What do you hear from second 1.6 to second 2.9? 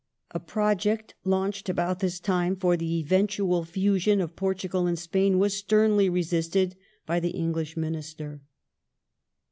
about this time for